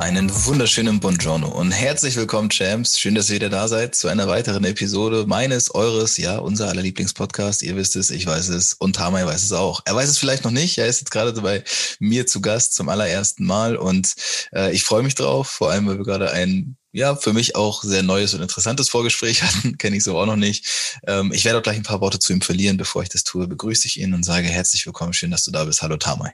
[0.00, 2.98] Einen wunderschönen Buongiorno und herzlich willkommen, Champs.
[2.98, 6.80] Schön, dass ihr wieder da seid zu einer weiteren Episode meines, eures, ja, unser aller
[6.80, 7.62] Lieblingspodcast.
[7.62, 9.82] Ihr wisst es, ich weiß es und Tamay weiß es auch.
[9.84, 10.78] Er weiß es vielleicht noch nicht.
[10.78, 11.62] Er ist jetzt gerade bei
[11.98, 14.14] mir zu Gast zum allerersten Mal und
[14.54, 17.82] äh, ich freue mich drauf, vor allem, weil wir gerade ein ja, für mich auch
[17.82, 20.98] sehr neues und interessantes Vorgespräch hatten, kenne ich so auch noch nicht.
[21.06, 22.78] Ähm, ich werde auch gleich ein paar Worte zu ihm verlieren.
[22.78, 25.12] Bevor ich das tue, begrüße ich ihn und sage herzlich willkommen.
[25.12, 25.82] Schön, dass du da bist.
[25.82, 26.30] Hallo Tamay.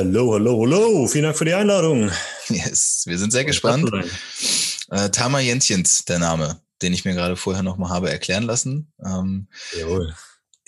[0.00, 1.06] Hallo, hallo, hallo.
[1.08, 2.10] Vielen Dank für die Einladung.
[2.48, 3.90] Yes, wir sind sehr gespannt.
[4.88, 8.90] Äh, Tama Jentjens, der Name, den ich mir gerade vorher nochmal habe erklären lassen.
[9.04, 10.14] Ähm, Jawohl.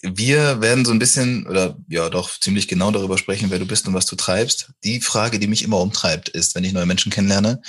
[0.02, 3.88] Wir werden so ein bisschen oder ja doch ziemlich genau darüber sprechen, wer du bist
[3.88, 4.70] und was du treibst.
[4.84, 7.62] Die Frage, die mich immer umtreibt, ist, wenn ich neue Menschen kennenlerne,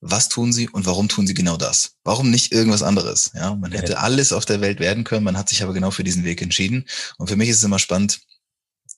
[0.00, 1.96] was tun sie und warum tun sie genau das?
[2.02, 3.30] Warum nicht irgendwas anderes?
[3.34, 6.04] Ja, man hätte alles auf der Welt werden können, man hat sich aber genau für
[6.04, 6.86] diesen Weg entschieden.
[7.18, 8.20] Und für mich ist es immer spannend,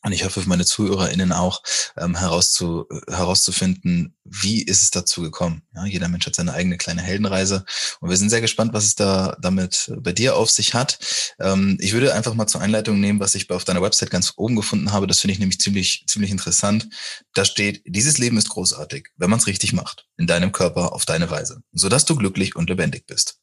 [0.07, 1.65] und ich hoffe für meine ZuhörerInnen auch,
[1.97, 5.63] ähm, herauszu, herauszufinden, wie ist es dazu gekommen.
[5.75, 7.65] Ja, jeder Mensch hat seine eigene kleine Heldenreise
[7.99, 11.01] und wir sind sehr gespannt, was es da damit bei dir auf sich hat.
[11.41, 14.55] Ähm, ich würde einfach mal zur Einleitung nehmen, was ich auf deiner Website ganz oben
[14.55, 15.09] gefunden habe.
[15.09, 16.89] Das finde ich nämlich ziemlich, ziemlich interessant.
[17.35, 21.05] Da steht, dieses Leben ist großartig, wenn man es richtig macht, in deinem Körper, auf
[21.05, 23.41] deine Weise, sodass du glücklich und lebendig bist.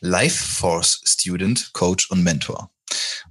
[0.00, 2.72] Life Force Student, Coach und Mentor.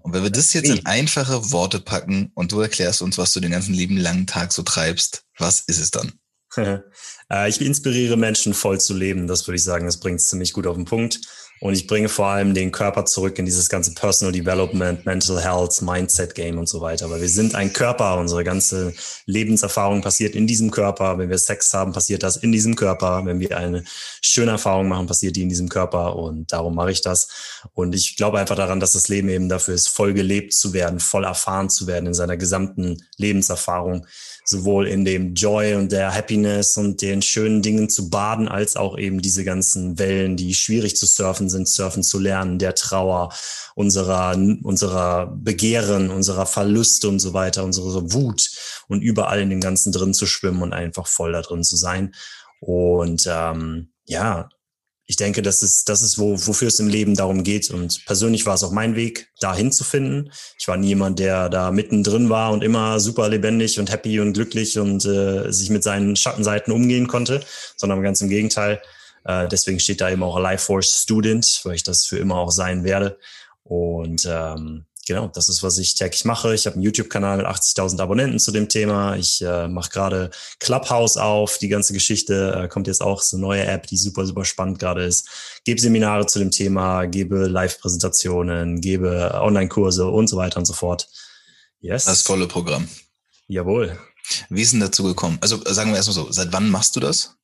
[0.01, 3.39] Und wenn wir das jetzt in einfache Worte packen und du erklärst uns, was du
[3.39, 6.13] den ganzen lieben langen Tag so treibst, was ist es dann?
[7.31, 9.27] Äh, ich inspiriere Menschen voll zu leben.
[9.27, 11.21] Das würde ich sagen, das bringt es ziemlich gut auf den Punkt.
[11.59, 15.81] Und ich bringe vor allem den Körper zurück in dieses ganze Personal Development, Mental Health,
[15.81, 17.09] Mindset Game und so weiter.
[17.09, 18.17] Weil wir sind ein Körper.
[18.17, 18.93] Unsere ganze
[19.25, 21.17] Lebenserfahrung passiert in diesem Körper.
[21.17, 23.25] Wenn wir Sex haben, passiert das in diesem Körper.
[23.25, 23.83] Wenn wir eine
[24.21, 26.15] schöne Erfahrung machen, passiert die in diesem Körper.
[26.15, 27.27] Und darum mache ich das.
[27.73, 30.99] Und ich glaube einfach daran, dass das Leben eben dafür ist, voll gelebt zu werden,
[30.99, 34.05] voll erfahren zu werden in seiner gesamten Lebenserfahrung
[34.49, 38.97] sowohl in dem Joy und der Happiness und den schönen Dingen zu baden, als auch
[38.97, 43.31] eben diese ganzen Wellen, die schwierig zu surfen sind, surfen zu lernen, der Trauer,
[43.75, 48.49] unserer, unserer Begehren, unserer Verluste und so weiter, unsere Wut
[48.87, 52.15] und überall in dem Ganzen drin zu schwimmen und einfach voll da drin zu sein.
[52.59, 54.49] Und ähm, ja,
[55.09, 57.71] ich denke, das ist, das ist, wo, wofür es im Leben darum geht.
[57.71, 60.29] Und persönlich war es auch mein Weg, dahin zu finden.
[60.59, 64.77] Ich war niemand, der da mittendrin war und immer super lebendig und happy und glücklich
[64.77, 67.41] und äh, sich mit seinen Schattenseiten umgehen konnte,
[67.75, 68.83] sondern ganz im Gegenteil.
[69.25, 72.51] Äh, deswegen steht da eben auch Life Force Student, weil ich das für immer auch
[72.51, 73.17] sein werde.
[73.63, 76.53] Und ähm, genau, das ist, was ich täglich mache.
[76.53, 79.15] Ich habe einen YouTube-Kanal mit 80.000 Abonnenten zu dem Thema.
[79.15, 81.57] Ich äh, mache gerade Clubhouse auf.
[81.57, 84.77] Die ganze Geschichte äh, kommt jetzt auch, so eine neue App, die super, super spannend
[84.77, 85.27] gerade ist.
[85.65, 91.09] Gebe Seminare zu dem Thema, gebe Live-Präsentationen, gebe Online-Kurse und so weiter und so fort.
[91.81, 92.05] Yes.
[92.05, 92.87] Das volle Programm.
[93.47, 93.97] Jawohl.
[94.49, 95.39] Wie ist denn dazu gekommen?
[95.41, 97.38] Also sagen wir erstmal so, seit wann machst du das?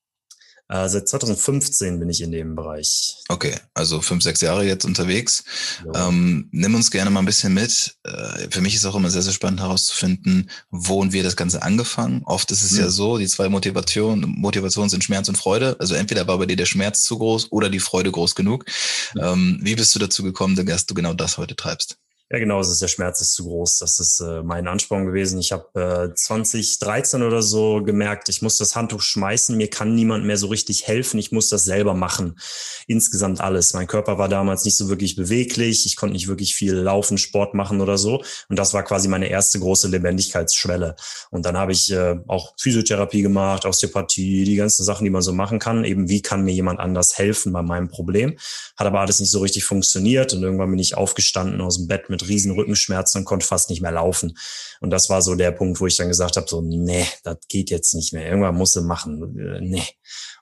[0.68, 3.18] Äh, seit 2015 bin ich in dem Bereich.
[3.30, 5.44] Okay, also fünf, sechs Jahre jetzt unterwegs.
[5.86, 6.08] Ja.
[6.08, 7.96] Ähm, nimm uns gerne mal ein bisschen mit.
[8.04, 11.62] Äh, für mich ist auch immer sehr, sehr spannend herauszufinden, wo und wie das Ganze
[11.62, 12.24] angefangen.
[12.26, 12.80] Oft ist es mhm.
[12.80, 15.76] ja so, die zwei Motivationen, Motivationen sind Schmerz und Freude.
[15.80, 18.66] Also entweder war bei dir der Schmerz zu groß oder die Freude groß genug.
[19.14, 19.22] Mhm.
[19.22, 22.00] Ähm, wie bist du dazu gekommen, dass du genau das heute treibst?
[22.32, 23.78] Ja, genau, es ist der Schmerz ist zu groß.
[23.78, 25.38] Das ist äh, mein Ansporn gewesen.
[25.38, 30.26] Ich habe äh, 2013 oder so gemerkt, ich muss das Handtuch schmeißen, mir kann niemand
[30.26, 32.40] mehr so richtig helfen, ich muss das selber machen.
[32.88, 33.76] Insgesamt alles.
[33.76, 37.54] Mein Körper war damals nicht so wirklich beweglich, ich konnte nicht wirklich viel laufen, Sport
[37.54, 38.24] machen oder so.
[38.50, 40.96] Und das war quasi meine erste große Lebendigkeitsschwelle.
[41.30, 45.32] Und dann habe ich äh, auch Physiotherapie gemacht, Osteopathie, die ganzen Sachen, die man so
[45.32, 45.86] machen kann.
[45.86, 48.36] Eben, wie kann mir jemand anders helfen bei meinem Problem?
[48.78, 50.34] Hat aber alles nicht so richtig funktioniert.
[50.34, 53.82] Und irgendwann bin ich aufgestanden aus dem Bett mit riesen Rückenschmerzen und konnte fast nicht
[53.82, 54.38] mehr laufen.
[54.80, 57.70] Und das war so der Punkt, wo ich dann gesagt habe, so, nee, das geht
[57.70, 58.28] jetzt nicht mehr.
[58.28, 59.38] Irgendwann muss du machen.
[59.38, 59.84] Äh, nee.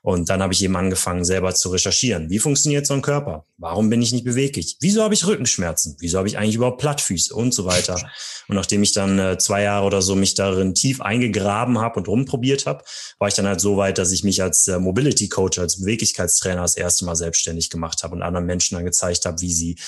[0.02, 2.30] Und dann habe ich eben angefangen, selber zu recherchieren.
[2.30, 3.46] Wie funktioniert so ein Körper?
[3.56, 4.76] Warum bin ich nicht beweglich?
[4.80, 5.96] Wieso habe ich Rückenschmerzen?
[5.98, 7.98] Wieso habe ich eigentlich überhaupt Plattfüße und so weiter?
[8.48, 12.08] Und nachdem ich dann äh, zwei Jahre oder so mich darin tief eingegraben habe und
[12.08, 12.84] rumprobiert habe,
[13.18, 16.60] war ich dann halt so weit, dass ich mich als äh, Mobility Coach, als Beweglichkeitstrainer
[16.60, 19.78] das erste Mal selbstständig gemacht habe und anderen Menschen dann gezeigt habe, wie sie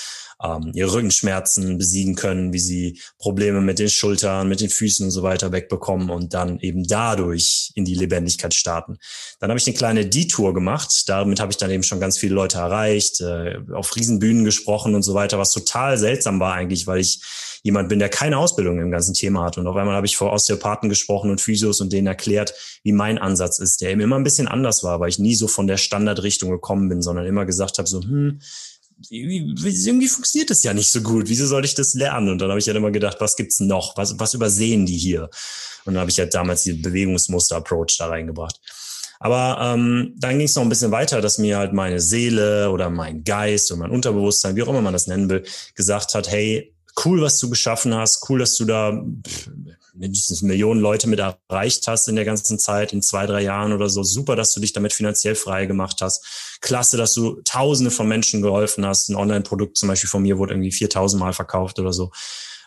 [0.43, 5.11] ähm, ihre Rückenschmerzen besiegen können, wie sie Probleme mit den Schultern, mit den Füßen und
[5.11, 8.97] so weiter wegbekommen und dann eben dadurch in die Lebendigkeit starten.
[9.39, 11.03] Dann habe ich eine kleine Detour gemacht.
[11.07, 15.03] Damit habe ich dann eben schon ganz viele Leute erreicht, äh, auf Riesenbühnen gesprochen und
[15.03, 17.21] so weiter, was total seltsam war eigentlich, weil ich
[17.63, 19.57] jemand bin, der keine Ausbildung im ganzen Thema hat.
[19.57, 23.17] Und auf einmal habe ich vor Osteopathen gesprochen und Physios und denen erklärt, wie mein
[23.17, 25.77] Ansatz ist, der eben immer ein bisschen anders war, weil ich nie so von der
[25.77, 28.39] Standardrichtung gekommen bin, sondern immer gesagt habe, so, hm,
[29.09, 31.29] irgendwie funktioniert das ja nicht so gut.
[31.29, 32.29] Wieso soll ich das lernen?
[32.29, 33.95] Und dann habe ich halt immer gedacht, was gibt's noch?
[33.97, 35.29] Was, was übersehen die hier?
[35.85, 38.59] Und dann habe ich halt damals die Bewegungsmuster-Approach da reingebracht.
[39.19, 42.89] Aber ähm, dann ging es noch ein bisschen weiter, dass mir halt meine Seele oder
[42.89, 45.43] mein Geist oder mein Unterbewusstsein, wie auch immer man das nennen will,
[45.75, 46.73] gesagt hat, hey,
[47.03, 49.03] cool, was du geschaffen hast, cool, dass du da
[49.97, 53.89] mindestens Millionen Leute mit erreicht hast in der ganzen Zeit, in zwei, drei Jahren oder
[53.89, 54.03] so.
[54.03, 56.57] Super, dass du dich damit finanziell frei gemacht hast.
[56.61, 59.09] Klasse, dass du Tausende von Menschen geholfen hast.
[59.09, 62.11] Ein Online-Produkt zum Beispiel von mir wurde irgendwie 4000 Mal verkauft oder so.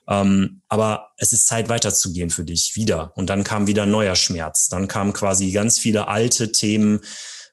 [0.08, 3.12] Ähm, aber es ist Zeit weiterzugehen für dich wieder.
[3.16, 4.68] Und dann kam wieder neuer Schmerz.
[4.68, 7.00] Dann kamen quasi ganz viele alte Themen,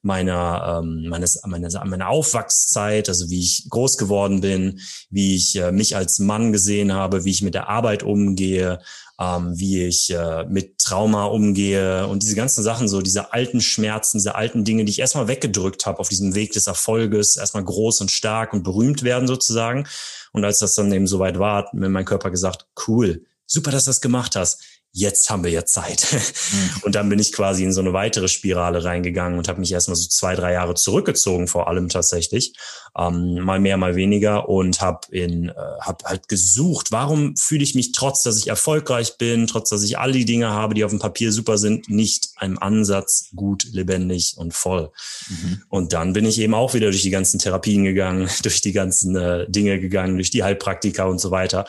[0.02, 4.80] meiner, ähm, meines, meiner, meiner Aufwachszeit, also wie ich groß geworden bin,
[5.10, 8.80] wie ich äh, mich als Mann gesehen habe, wie ich mit der Arbeit umgehe,
[9.20, 14.20] ähm, wie ich äh, mit Trauma umgehe und diese ganzen Sachen, so diese alten Schmerzen,
[14.20, 18.02] diese alten Dinge, die ich erstmal weggedrückt habe auf diesem Weg des Erfolges, erstmal groß
[18.02, 19.88] und stark und berühmt werden sozusagen.
[20.34, 23.86] Und als das dann eben soweit war, hat mir mein Körper gesagt, cool, super, dass
[23.86, 24.62] du das gemacht hast
[24.98, 26.08] jetzt haben wir ja Zeit.
[26.12, 26.82] Mhm.
[26.84, 29.96] Und dann bin ich quasi in so eine weitere Spirale reingegangen und habe mich erstmal
[29.96, 32.54] so zwei, drei Jahre zurückgezogen, vor allem tatsächlich.
[32.98, 37.76] Ähm, mal mehr, mal weniger und habe in, äh, hab halt gesucht, warum fühle ich
[37.76, 40.92] mich trotz, dass ich erfolgreich bin, trotz, dass ich all die Dinge habe, die auf
[40.92, 44.92] dem Papier super sind, nicht einem Ansatz gut, lebendig und voll.
[45.30, 45.62] Mhm.
[45.70, 49.16] Und dann bin ich eben auch wieder durch die ganzen Therapien gegangen, durch die ganzen
[49.16, 51.66] äh, Dinge gegangen, durch die Heilpraktika und so weiter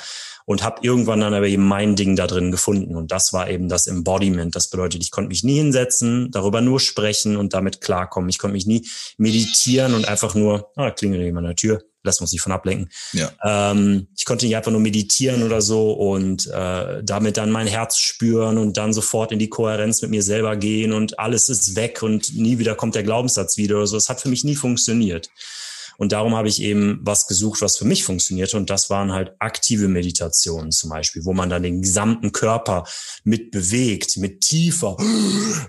[0.48, 3.68] und habe irgendwann dann aber eben mein Ding da drin gefunden und das war eben
[3.68, 4.56] das Embodiment.
[4.56, 8.30] Das bedeutet, ich konnte mich nie hinsetzen, darüber nur sprechen und damit klarkommen.
[8.30, 12.22] Ich konnte mich nie meditieren und einfach nur, ah, klingelt jemand an der Tür, lass
[12.22, 12.88] uns nicht von ablenken.
[13.12, 13.30] Ja.
[13.44, 17.98] Ähm, ich konnte nicht einfach nur meditieren oder so und äh, damit dann mein Herz
[17.98, 22.02] spüren und dann sofort in die Kohärenz mit mir selber gehen und alles ist weg
[22.02, 23.96] und nie wieder kommt der Glaubenssatz wieder oder so.
[23.96, 25.28] Das hat für mich nie funktioniert.
[26.00, 28.56] Und darum habe ich eben was gesucht, was für mich funktionierte.
[28.56, 32.84] Und das waren halt aktive Meditationen zum Beispiel, wo man dann den gesamten Körper
[33.24, 34.96] mit bewegt, mit tiefer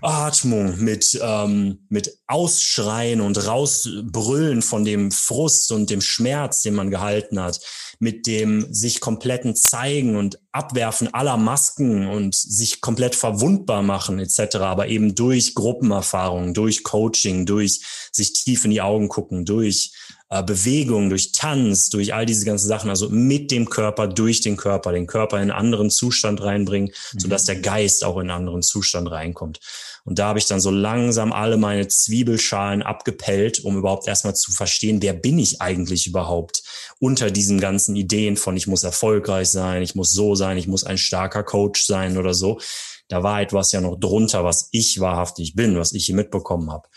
[0.01, 6.91] Atmung, mit, ähm, mit Ausschreien und Rausbrüllen von dem Frust und dem Schmerz, den man
[6.91, 7.59] gehalten hat,
[7.97, 14.57] mit dem sich kompletten Zeigen und Abwerfen aller Masken und sich komplett verwundbar machen etc.,
[14.57, 19.91] aber eben durch Gruppenerfahrungen, durch Coaching, durch sich tief in die Augen gucken, durch
[20.29, 24.57] äh, Bewegung, durch Tanz, durch all diese ganzen Sachen, also mit dem Körper, durch den
[24.57, 27.19] Körper, den Körper in einen anderen Zustand reinbringen, mhm.
[27.19, 29.59] sodass der Geist auch in einen anderen Zustand reinkommt.
[30.05, 34.51] Und da habe ich dann so langsam alle meine Zwiebelschalen abgepellt, um überhaupt erstmal zu
[34.51, 36.63] verstehen, wer bin ich eigentlich überhaupt
[36.99, 40.83] unter diesen ganzen Ideen von, ich muss erfolgreich sein, ich muss so sein, ich muss
[40.83, 42.59] ein starker Coach sein oder so.
[43.07, 46.87] Da war etwas ja noch drunter, was ich wahrhaftig bin, was ich hier mitbekommen habe.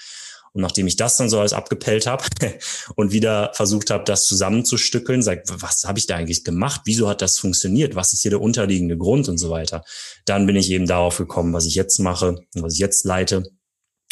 [0.55, 2.25] Und nachdem ich das dann so alles abgepellt habe
[2.97, 6.83] und wieder versucht habe, das zusammenzustückeln, sag, was habe ich da eigentlich gemacht?
[6.85, 7.95] Wieso hat das funktioniert?
[7.95, 9.85] Was ist hier der unterliegende Grund und so weiter?
[10.27, 13.45] Dann bin ich eben darauf gekommen, was ich jetzt mache und was ich jetzt leite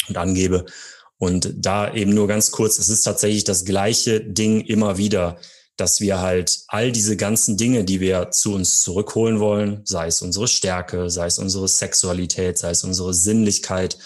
[0.07, 0.65] und angebe.
[1.17, 5.37] Und da eben nur ganz kurz, es ist tatsächlich das gleiche Ding immer wieder,
[5.77, 10.21] dass wir halt all diese ganzen Dinge, die wir zu uns zurückholen wollen, sei es
[10.21, 13.97] unsere Stärke, sei es unsere Sexualität, sei es unsere Sinnlichkeit,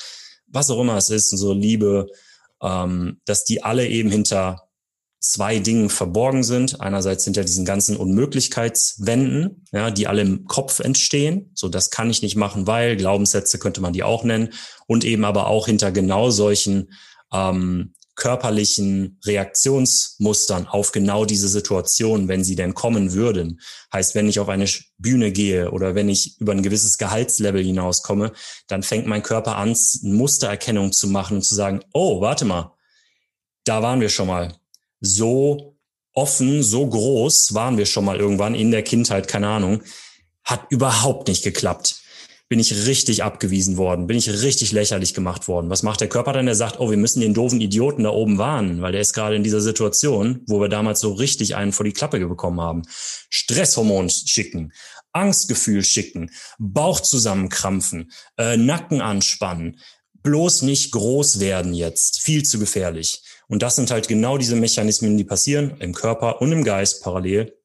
[0.47, 2.07] was auch immer es ist, unsere Liebe,
[2.65, 4.65] ähm, dass die alle eben hinter
[5.19, 6.81] zwei Dingen verborgen sind.
[6.81, 11.51] Einerseits hinter diesen ganzen Unmöglichkeitswänden, ja, die alle im Kopf entstehen.
[11.55, 14.49] So, das kann ich nicht machen, weil Glaubenssätze könnte man die auch nennen.
[14.87, 16.91] Und eben aber auch hinter genau solchen
[17.33, 23.59] ähm, körperlichen Reaktionsmustern auf genau diese Situation, wenn sie denn kommen würden.
[23.93, 24.67] Heißt, wenn ich auf eine
[24.97, 28.31] Bühne gehe oder wenn ich über ein gewisses Gehaltslevel hinauskomme,
[28.67, 32.73] dann fängt mein Körper an, Mustererkennung zu machen und zu sagen, oh, warte mal,
[33.65, 34.55] da waren wir schon mal.
[35.01, 35.75] So
[36.13, 39.83] offen, so groß waren wir schon mal irgendwann in der Kindheit, keine Ahnung,
[40.43, 42.01] hat überhaupt nicht geklappt.
[42.47, 45.71] Bin ich richtig abgewiesen worden, bin ich richtig lächerlich gemacht worden.
[45.71, 46.45] Was macht der Körper dann?
[46.45, 49.35] Der sagt, oh, wir müssen den doofen Idioten da oben warnen, weil der ist gerade
[49.35, 52.83] in dieser Situation, wo wir damals so richtig einen vor die Klappe bekommen haben.
[53.29, 54.73] Stresshormon schicken,
[55.11, 59.79] Angstgefühl schicken, Bauch zusammenkrampfen, äh, Nacken anspannen,
[60.21, 63.23] bloß nicht groß werden jetzt, viel zu gefährlich.
[63.47, 67.57] Und das sind halt genau diese Mechanismen, die passieren im Körper und im Geist parallel.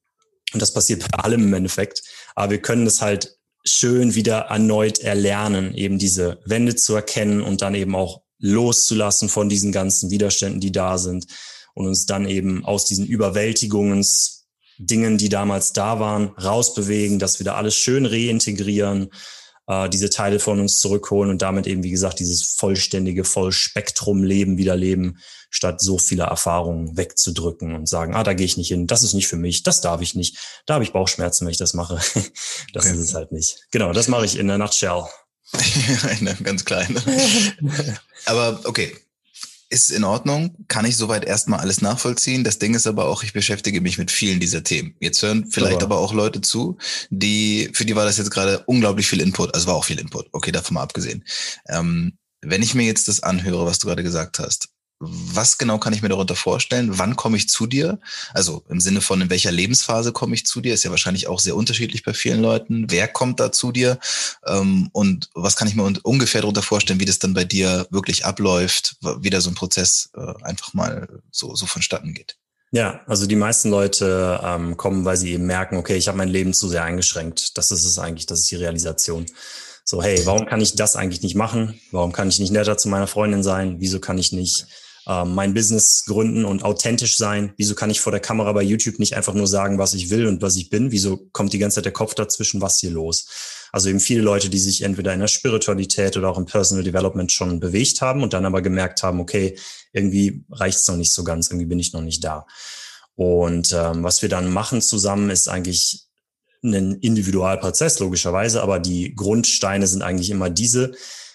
[0.52, 2.02] Und das passiert bei allem im Endeffekt.
[2.34, 7.62] Aber wir können das halt schön wieder erneut erlernen, eben diese Wände zu erkennen und
[7.62, 11.26] dann eben auch loszulassen von diesen ganzen Widerständen, die da sind
[11.74, 17.56] und uns dann eben aus diesen Überwältigungsdingen, die damals da waren, rausbewegen, dass wir da
[17.56, 19.10] alles schön reintegrieren
[19.70, 24.74] äh, diese Teile von uns zurückholen und damit eben, wie gesagt, dieses vollständige Vollspektrum-Leben wieder
[24.74, 25.18] leben,
[25.50, 29.14] statt so viele Erfahrungen wegzudrücken und sagen, ah, da gehe ich nicht hin, das ist
[29.14, 31.96] nicht für mich, das darf ich nicht, da habe ich Bauchschmerzen, wenn ich das mache.
[32.72, 32.94] das okay.
[32.94, 33.66] ist es halt nicht.
[33.70, 35.04] Genau, das mache ich in der Nutshell.
[36.08, 37.02] Eine ganz kleine.
[38.26, 38.96] Aber okay,
[39.70, 42.42] ist in Ordnung, kann ich soweit erstmal alles nachvollziehen.
[42.42, 44.96] Das Ding ist aber auch, ich beschäftige mich mit vielen dieser Themen.
[44.98, 46.76] Jetzt hören vielleicht aber, aber auch Leute zu,
[47.10, 49.54] die, für die war das jetzt gerade unglaublich viel Input.
[49.54, 50.28] Also war auch viel Input.
[50.32, 51.24] Okay, davon mal abgesehen.
[51.68, 55.94] Ähm, wenn ich mir jetzt das anhöre, was du gerade gesagt hast, was genau kann
[55.94, 56.98] ich mir darunter vorstellen?
[56.98, 57.98] Wann komme ich zu dir?
[58.34, 60.74] Also im Sinne von, in welcher Lebensphase komme ich zu dir?
[60.74, 62.84] Ist ja wahrscheinlich auch sehr unterschiedlich bei vielen Leuten.
[62.90, 63.98] Wer kommt da zu dir?
[64.46, 68.26] Ähm, und was kann ich mir ungefähr darunter vorstellen, wie das dann bei dir wirklich
[68.26, 72.36] abläuft, wie da so ein Prozess äh, einfach mal so, so vonstatten geht?
[72.70, 76.28] Ja, also die meisten Leute ähm, kommen, weil sie eben merken, okay, ich habe mein
[76.28, 77.56] Leben zu sehr eingeschränkt.
[77.56, 79.24] Das ist es eigentlich, das ist die Realisation.
[79.82, 81.80] So, hey, warum kann ich das eigentlich nicht machen?
[81.90, 83.76] Warum kann ich nicht netter zu meiner Freundin sein?
[83.80, 84.66] Wieso kann ich nicht
[85.10, 87.52] äh, mein Business gründen und authentisch sein?
[87.56, 90.26] Wieso kann ich vor der Kamera bei YouTube nicht einfach nur sagen, was ich will
[90.26, 90.92] und was ich bin?
[90.92, 92.60] Wieso kommt die ganze Zeit der Kopf dazwischen?
[92.60, 93.26] Was hier los?
[93.72, 97.30] Also eben viele Leute, die sich entweder in der Spiritualität oder auch im Personal Development
[97.32, 99.58] schon bewegt haben und dann aber gemerkt haben, okay,
[99.92, 102.46] irgendwie reicht's noch nicht so ganz, irgendwie bin ich noch nicht da.
[103.16, 106.06] Und ähm, was wir dann machen zusammen ist eigentlich
[106.62, 110.92] ein Individualprozess, logischerweise, aber die Grundsteine sind eigentlich immer diese,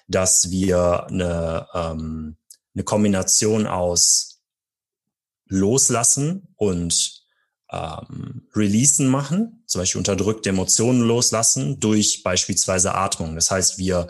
[0.08, 2.38] dass wir eine ähm,
[2.76, 4.42] eine Kombination aus
[5.48, 7.24] Loslassen und
[7.72, 13.36] ähm, Releasen machen, zum Beispiel unterdrückte Emotionen loslassen durch beispielsweise Atmung.
[13.36, 14.08] Das heißt, wir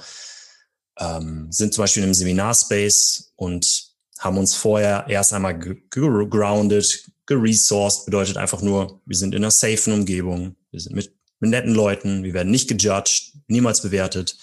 [1.00, 8.06] ähm, sind zum Beispiel in einem Seminarspace und haben uns vorher erst einmal gegrounded, geresourced,
[8.06, 12.24] bedeutet einfach nur, wir sind in einer safen Umgebung, wir sind mit, mit netten Leuten,
[12.24, 14.38] wir werden nicht gejudged, niemals bewertet.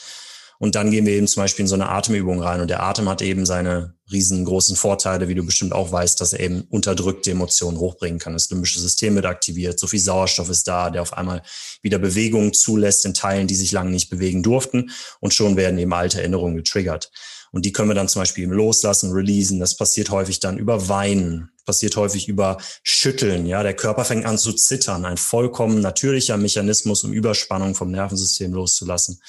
[0.63, 2.61] Und dann gehen wir eben zum Beispiel in so eine Atemübung rein.
[2.61, 6.39] Und der Atem hat eben seine riesengroßen Vorteile, wie du bestimmt auch weißt, dass er
[6.39, 8.35] eben unterdrückte Emotionen hochbringen kann.
[8.35, 11.43] Das limbische System wird aktiviert, so viel Sauerstoff ist da, der auf einmal
[11.83, 14.93] wieder Bewegungen zulässt in Teilen, die sich lange nicht bewegen durften.
[15.19, 17.11] Und schon werden eben alte Erinnerungen getriggert.
[17.51, 19.59] Und die können wir dann zum Beispiel eben loslassen, releasen.
[19.59, 23.47] Das passiert häufig dann über Weinen, passiert häufig über Schütteln.
[23.47, 25.07] Ja, der Körper fängt an zu zittern.
[25.07, 29.21] Ein vollkommen natürlicher Mechanismus, um Überspannung vom Nervensystem loszulassen.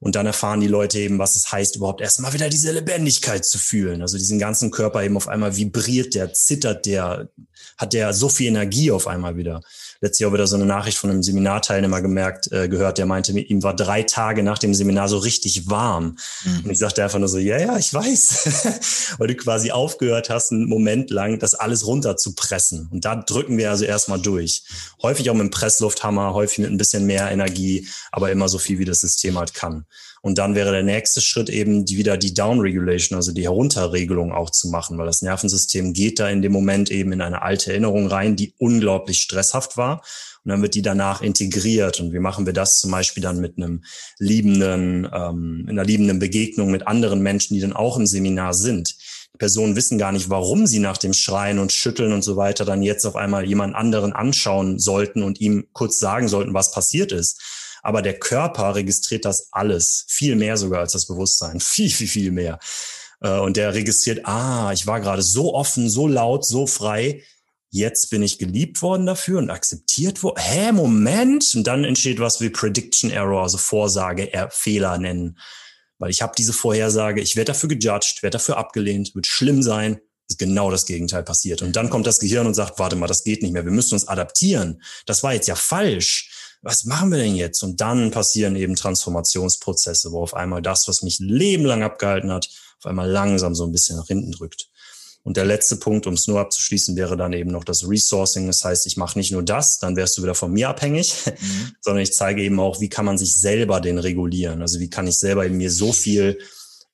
[0.00, 3.58] Und dann erfahren die Leute eben, was es heißt, überhaupt erstmal wieder diese Lebendigkeit zu
[3.58, 4.00] fühlen.
[4.00, 7.28] Also diesen ganzen Körper eben auf einmal vibriert der, zittert der,
[7.76, 9.60] hat der so viel Energie auf einmal wieder.
[10.02, 13.62] Letztes Jahr wieder so eine Nachricht von einem Seminarteilnehmer gemerkt, äh, gehört, der meinte, ihm
[13.62, 16.16] war drei Tage nach dem Seminar so richtig warm.
[16.44, 16.64] Mhm.
[16.64, 19.14] Und ich sagte einfach nur so, ja, ja, ich weiß.
[19.18, 22.88] Weil du quasi aufgehört hast, einen Moment lang das alles runterzupressen.
[22.90, 24.62] Und da drücken wir also erstmal durch.
[25.02, 28.78] Häufig auch mit dem Presslufthammer, häufig mit ein bisschen mehr Energie, aber immer so viel,
[28.78, 29.84] wie das System halt kann.
[30.22, 34.50] Und dann wäre der nächste Schritt eben die, wieder die Downregulation, also die Herunterregelung auch
[34.50, 38.06] zu machen, weil das Nervensystem geht da in dem Moment eben in eine alte Erinnerung
[38.06, 40.02] rein, die unglaublich stresshaft war.
[40.44, 42.00] Und dann wird die danach integriert.
[42.00, 43.82] Und wie machen wir das zum Beispiel dann mit einem
[44.18, 48.96] liebenden, ähm, in einer liebenden Begegnung mit anderen Menschen, die dann auch im Seminar sind?
[49.34, 52.66] Die Personen wissen gar nicht, warum sie nach dem Schreien und Schütteln und so weiter
[52.66, 57.12] dann jetzt auf einmal jemand anderen anschauen sollten und ihm kurz sagen sollten, was passiert
[57.12, 57.40] ist
[57.82, 62.30] aber der Körper registriert das alles, viel mehr sogar als das Bewusstsein, viel, viel, viel
[62.30, 62.58] mehr.
[63.20, 67.22] Äh, und der registriert, ah, ich war gerade so offen, so laut, so frei.
[67.72, 70.40] Jetzt bin ich geliebt worden dafür und akzeptiert worden.
[70.40, 71.54] Hä, Moment.
[71.54, 75.38] Und dann entsteht was wie Prediction Error, also Vorsage, Fehler nennen.
[75.98, 80.00] Weil ich habe diese Vorhersage, ich werde dafür gejudged, werde dafür abgelehnt, wird schlimm sein,
[80.28, 81.62] ist genau das Gegenteil passiert.
[81.62, 83.94] Und dann kommt das Gehirn und sagt, warte mal, das geht nicht mehr, wir müssen
[83.94, 84.82] uns adaptieren.
[85.06, 87.62] Das war jetzt ja falsch was machen wir denn jetzt?
[87.62, 92.48] Und dann passieren eben Transformationsprozesse, wo auf einmal das, was mich lebenlang abgehalten hat,
[92.78, 94.68] auf einmal langsam so ein bisschen nach hinten drückt.
[95.22, 98.46] Und der letzte Punkt, um es nur abzuschließen, wäre dann eben noch das Resourcing.
[98.46, 101.72] Das heißt, ich mache nicht nur das, dann wärst du wieder von mir abhängig, mhm.
[101.80, 104.62] sondern ich zeige eben auch, wie kann man sich selber den regulieren.
[104.62, 106.38] Also wie kann ich selber in mir so viel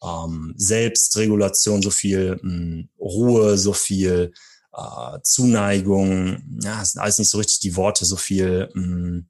[0.02, 4.32] ähm, Selbstregulation, so viel mh, hm, Ruhe, so viel
[4.76, 9.26] äh, Zuneigung, ja, das sind alles nicht so richtig die Worte, so viel mh, hm,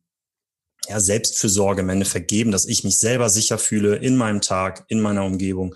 [0.88, 5.00] ja, Selbstfürsorge im Endeffekt geben, dass ich mich selber sicher fühle in meinem Tag, in
[5.00, 5.74] meiner Umgebung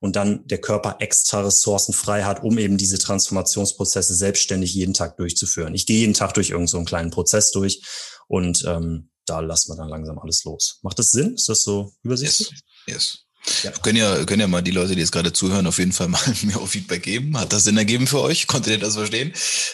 [0.00, 5.16] und dann der Körper extra Ressourcen frei hat, um eben diese Transformationsprozesse selbstständig jeden Tag
[5.16, 5.74] durchzuführen.
[5.74, 7.82] Ich gehe jeden Tag durch irgendeinen so kleinen Prozess durch
[8.26, 10.80] und ähm, da lassen wir dann langsam alles los.
[10.82, 11.34] Macht das Sinn?
[11.34, 12.50] Ist das so übersichtlich?
[12.86, 12.94] Yes.
[12.94, 13.18] yes.
[13.62, 13.70] Ja.
[13.72, 16.20] Können ja, können ja mal die Leute, die jetzt gerade zuhören, auf jeden Fall mal
[16.42, 17.38] mir auch Feedback geben.
[17.38, 18.46] Hat das Sinn ergeben für euch?
[18.46, 19.32] Konntet ihr das verstehen?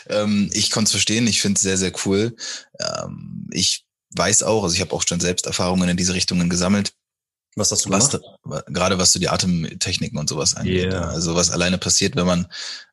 [0.09, 1.27] Ähm, ich konnte es verstehen.
[1.27, 2.37] Ich finde es sehr, sehr cool.
[2.81, 6.93] Ähm, ich weiß auch, also ich habe auch schon selbst Erfahrungen in diese Richtungen gesammelt.
[7.57, 8.21] Was hast du gemacht?
[8.45, 10.93] Was, gerade was so die Atemtechniken und sowas angeht.
[10.93, 11.09] Yeah.
[11.09, 12.47] Also was alleine passiert, wenn man,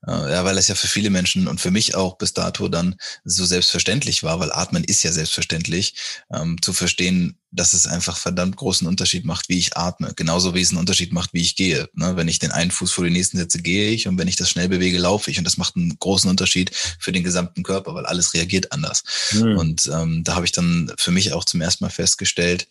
[0.08, 2.96] äh, ja, weil es ja für viele Menschen und für mich auch bis dato dann
[3.24, 5.96] so selbstverständlich war, weil Atmen ist ja selbstverständlich,
[6.34, 10.14] ähm, zu verstehen, dass es einfach verdammt großen Unterschied macht, wie ich atme.
[10.16, 11.90] Genauso wie es einen Unterschied macht, wie ich gehe.
[11.94, 12.16] Ne?
[12.16, 14.50] Wenn ich den einen Fuß vor den nächsten setze, gehe ich und wenn ich das
[14.50, 15.38] schnell bewege, laufe ich.
[15.38, 19.04] Und das macht einen großen Unterschied für den gesamten Körper, weil alles reagiert anders.
[19.32, 19.58] Mhm.
[19.58, 22.68] Und ähm, da habe ich dann für mich auch zum ersten Mal festgestellt,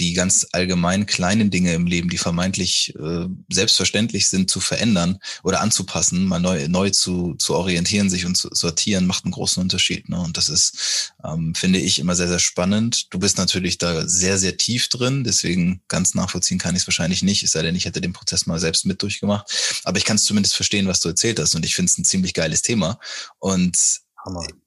[0.00, 5.60] die ganz allgemein kleinen Dinge im Leben, die vermeintlich äh, selbstverständlich sind, zu verändern oder
[5.60, 10.08] anzupassen, mal neu, neu zu, zu orientieren, sich und zu sortieren, macht einen großen Unterschied.
[10.08, 10.20] Ne?
[10.20, 13.12] Und das ist, ähm, finde ich, immer sehr, sehr spannend.
[13.12, 15.24] Du bist natürlich da sehr sehr, sehr tief drin.
[15.24, 18.46] Deswegen ganz nachvollziehen kann ich es wahrscheinlich nicht, es sei denn, ich hätte den Prozess
[18.46, 19.80] mal selbst mit durchgemacht.
[19.84, 21.54] Aber ich kann es zumindest verstehen, was du erzählt hast.
[21.54, 22.98] Und ich finde es ein ziemlich geiles Thema.
[23.38, 23.78] Und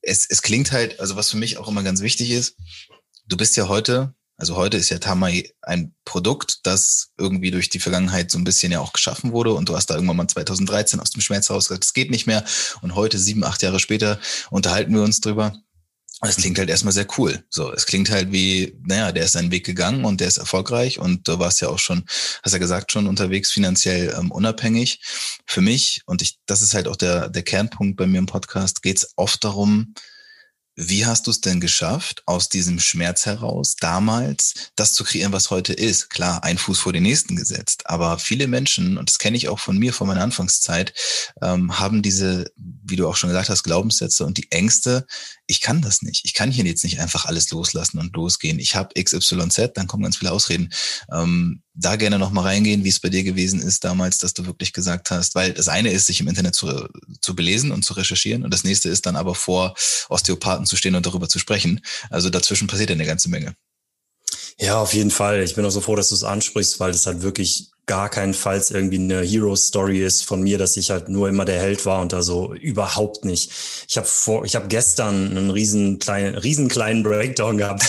[0.01, 2.56] es, es klingt halt, also was für mich auch immer ganz wichtig ist,
[3.27, 7.80] du bist ja heute, also heute ist ja Tamai ein Produkt, das irgendwie durch die
[7.80, 11.00] Vergangenheit so ein bisschen ja auch geschaffen wurde und du hast da irgendwann mal 2013
[11.00, 12.44] aus dem Schmerz raus gesagt, es geht nicht mehr
[12.82, 15.53] und heute, sieben, acht Jahre später, unterhalten wir uns drüber
[16.29, 17.43] es klingt halt erstmal sehr cool.
[17.49, 20.99] So, es klingt halt wie, naja, der ist seinen Weg gegangen und der ist erfolgreich
[20.99, 22.03] und du warst ja auch schon,
[22.43, 25.01] hast ja gesagt, schon unterwegs finanziell ähm, unabhängig.
[25.47, 28.84] Für mich, und ich, das ist halt auch der, der Kernpunkt bei mir im Podcast,
[28.84, 29.95] geht es oft darum,
[30.75, 35.49] wie hast du es denn geschafft, aus diesem Schmerz heraus damals das zu kreieren, was
[35.49, 36.10] heute ist?
[36.10, 39.60] Klar, ein Fuß vor den nächsten gesetzt, aber viele Menschen, und das kenne ich auch
[39.60, 40.93] von mir, von meiner Anfangszeit,
[41.41, 45.05] ähm, haben diese, wie du auch schon gesagt hast, Glaubenssätze und die Ängste,
[45.45, 46.23] ich kann das nicht.
[46.23, 48.57] Ich kann hier jetzt nicht einfach alles loslassen und losgehen.
[48.57, 50.69] Ich habe XYZ, dann kommen ganz viele Ausreden.
[51.12, 54.45] Ähm, da gerne noch mal reingehen, wie es bei dir gewesen ist damals, dass du
[54.45, 56.88] wirklich gesagt hast, weil das eine ist, sich im Internet zu,
[57.21, 59.73] zu belesen und zu recherchieren und das nächste ist dann aber vor
[60.10, 61.82] Osteopathen zu stehen und darüber zu sprechen.
[62.10, 63.56] Also dazwischen passiert ja eine ganze Menge.
[64.58, 65.41] Ja, auf jeden Fall.
[65.41, 68.71] Ich bin auch so froh, dass du es ansprichst, weil es halt wirklich gar keinenfalls
[68.71, 72.13] irgendwie eine Hero-Story ist von mir, dass ich halt nur immer der Held war und
[72.13, 73.51] da so überhaupt nicht.
[73.89, 77.84] Ich habe vor, ich habe gestern einen riesen kleinen, riesen kleinen Breakdown gehabt.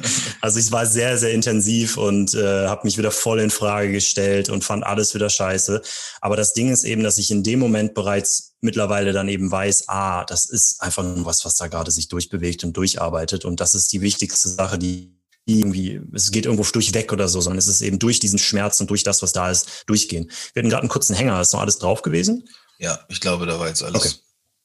[0.42, 4.48] also ich war sehr, sehr intensiv und äh, habe mich wieder voll in Frage gestellt
[4.48, 5.82] und fand alles wieder scheiße.
[6.20, 9.88] Aber das Ding ist eben, dass ich in dem Moment bereits mittlerweile dann eben weiß,
[9.88, 13.74] ah, das ist einfach nur was, was da gerade sich durchbewegt und durcharbeitet und das
[13.74, 15.17] ist die wichtigste Sache, die
[15.48, 18.90] irgendwie, es geht irgendwo durchweg oder so, sondern es ist eben durch diesen Schmerz und
[18.90, 20.30] durch das, was da ist, durchgehen.
[20.52, 22.48] Wir hatten gerade einen kurzen Hänger, ist noch alles drauf gewesen?
[22.78, 23.96] Ja, ich glaube, da war jetzt alles.
[23.96, 24.14] Okay.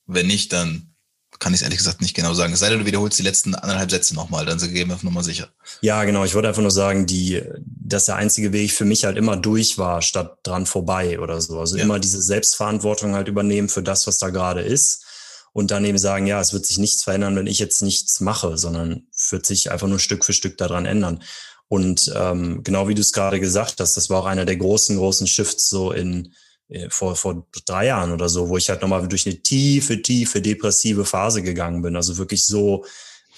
[0.06, 0.94] Wenn nicht, dann
[1.40, 2.54] kann ich es ehrlich gesagt nicht genau sagen.
[2.54, 5.50] Es sei denn, du wiederholst die letzten anderthalb Sätze nochmal, dann sind wir nochmal sicher.
[5.82, 6.26] Ja, genau.
[6.26, 9.78] Ich wollte einfach nur sagen, die, dass der einzige Weg für mich halt immer durch
[9.78, 11.60] war, statt dran vorbei oder so.
[11.60, 11.84] Also ja.
[11.84, 15.06] immer diese Selbstverantwortung halt übernehmen für das, was da gerade ist
[15.54, 18.58] und dann eben sagen, ja, es wird sich nichts verändern, wenn ich jetzt nichts mache,
[18.58, 21.24] sondern wird sich einfach nur Stück für Stück daran ändern.
[21.68, 24.98] Und ähm, genau wie du es gerade gesagt hast, das war auch einer der großen,
[24.98, 26.34] großen Shifts so in
[26.70, 30.42] äh, vor, vor drei Jahren oder so, wo ich halt nochmal durch eine tiefe, tiefe
[30.42, 31.96] depressive Phase gegangen bin.
[31.96, 32.86] Also wirklich so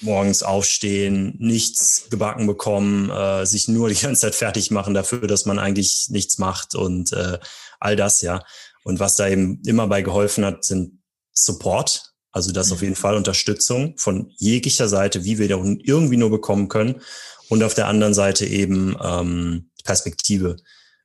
[0.01, 5.45] morgens aufstehen, nichts gebacken bekommen, äh, sich nur die ganze Zeit fertig machen dafür, dass
[5.45, 7.39] man eigentlich nichts macht und äh,
[7.79, 8.43] all das, ja.
[8.83, 10.99] Und was da eben immer bei geholfen hat, sind
[11.35, 12.85] Support, also das auf mhm.
[12.85, 17.01] jeden Fall Unterstützung von jeglicher Seite, wie wir da irgendwie nur bekommen können.
[17.47, 20.57] Und auf der anderen Seite eben ähm, Perspektive.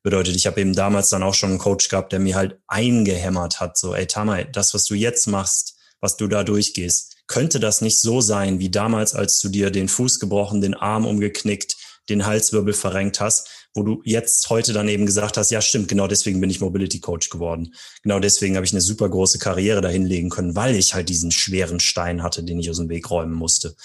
[0.03, 3.61] Bedeutet, ich habe eben damals dann auch schon einen Coach gehabt, der mir halt eingehämmert
[3.61, 7.83] hat, so, ey Tamay, das, was du jetzt machst, was du da durchgehst, könnte das
[7.83, 11.77] nicht so sein wie damals, als du dir den Fuß gebrochen, den Arm umgeknickt,
[12.09, 16.09] den Halswirbel verrenkt hast, wo du jetzt heute dann eben gesagt hast, ja stimmt, genau
[16.09, 17.75] deswegen bin ich Mobility Coach geworden.
[18.03, 21.31] Genau deswegen habe ich eine super große Karriere dahin legen können, weil ich halt diesen
[21.31, 23.77] schweren Stein hatte, den ich aus dem Weg räumen musste.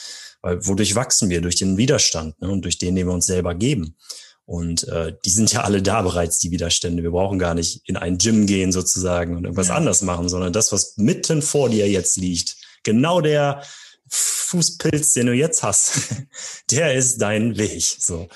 [0.42, 1.42] Weil wodurch wachsen wir?
[1.42, 2.50] Durch den Widerstand ne?
[2.50, 3.96] und durch den, den wir uns selber geben.
[4.46, 7.02] Und äh, die sind ja alle da bereits, die Widerstände.
[7.02, 9.76] Wir brauchen gar nicht in ein Gym gehen sozusagen und irgendwas ja.
[9.76, 13.64] anders machen, sondern das, was mitten vor dir jetzt liegt, genau der
[14.10, 16.00] Fußpilz, den du jetzt hast,
[16.72, 17.84] der ist dein Weg.
[18.00, 18.28] So.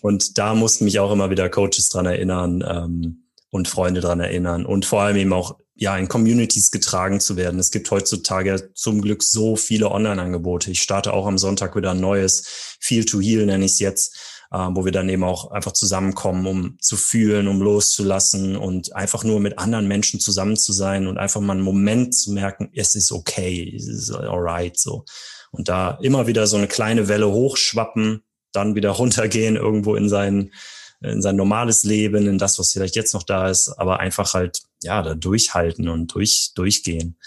[0.00, 4.66] Und da mussten mich auch immer wieder Coaches dran erinnern ähm, und Freunde dran erinnern
[4.66, 7.60] und vor allem eben auch ja in Communities getragen zu werden.
[7.60, 10.70] Es gibt heutzutage zum Glück so viele Online-Angebote.
[10.70, 14.37] Ich starte auch am Sonntag wieder ein neues Feel to Heal, nenne ich es jetzt
[14.50, 19.40] wo wir dann eben auch einfach zusammenkommen, um zu fühlen, um loszulassen und einfach nur
[19.40, 23.12] mit anderen Menschen zusammen zu sein und einfach mal einen Moment zu merken, es ist
[23.12, 25.04] okay, es ist alright, so.
[25.50, 30.52] Und da immer wieder so eine kleine Welle hochschwappen, dann wieder runtergehen irgendwo in sein,
[31.00, 34.62] in sein normales Leben, in das, was vielleicht jetzt noch da ist, aber einfach halt,
[34.82, 37.18] ja, da durchhalten und durch, durchgehen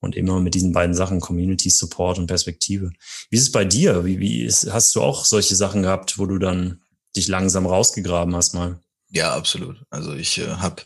[0.00, 2.90] und immer mit diesen beiden Sachen Community Support und Perspektive.
[3.28, 4.04] Wie ist es bei dir?
[4.04, 6.82] Wie, wie ist, hast du auch solche Sachen gehabt, wo du dann
[7.16, 8.80] dich langsam rausgegraben hast mal?
[9.10, 9.76] Ja, absolut.
[9.90, 10.82] Also ich äh, habe